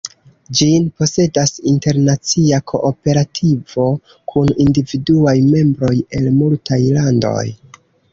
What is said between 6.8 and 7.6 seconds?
landoj.